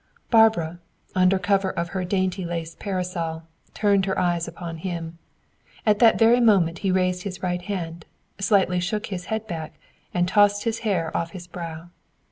Barbara, 0.31 0.79
under 1.13 1.37
cover 1.37 1.69
of 1.69 1.89
her 1.89 2.03
dainty 2.03 2.43
lace 2.43 2.73
parasol, 2.79 3.43
turned 3.75 4.07
her 4.07 4.17
eyes 4.17 4.47
upon 4.47 4.77
him. 4.77 5.19
At 5.85 5.99
that 5.99 6.17
very 6.17 6.39
moment 6.39 6.79
he 6.79 6.89
raised 6.89 7.21
his 7.21 7.43
right 7.43 7.61
hand, 7.61 8.07
slightly 8.39 8.79
shook 8.79 9.05
his 9.05 9.25
head 9.25 9.45
back, 9.45 9.75
and 10.11 10.27
tossed 10.27 10.63
his 10.63 10.79
hair 10.79 11.15
off 11.15 11.33
his 11.33 11.45
brow. 11.45 11.91